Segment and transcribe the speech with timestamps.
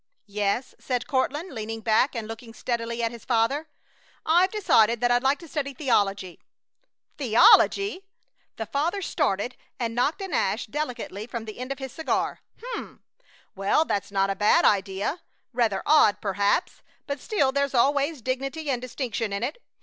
[0.25, 3.67] "Yes," said Courtland, leaning back and looking steadily at his father.
[4.25, 6.39] "I've decided that I'd like to study theology."
[7.19, 8.03] "Theology!"
[8.55, 12.41] The father started and knocked an ash delicately from the end of his cigar.
[12.57, 13.03] "H'm!
[13.53, 15.21] Well, that's not a bad idea!
[15.53, 19.61] Rather odd, perhaps, but still there's always dignity and distinction in it.